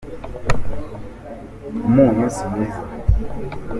umunyu 1.91 2.25
simwiza. 2.35 2.81